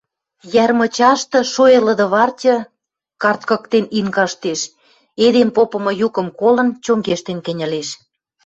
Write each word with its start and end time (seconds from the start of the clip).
Йӓр 0.53 0.71
мычашты 0.79 1.39
шоэ 1.53 1.79
лыды 1.85 2.05
партьы 2.13 2.53
карткыктен 3.21 3.85
ин 3.99 4.07
каштеш, 4.15 4.61
эдем 5.25 5.49
попымы 5.55 5.91
юкым 6.07 6.27
колын, 6.39 6.69
чонгештен 6.83 7.37
кӹньӹлеш. 7.45 7.89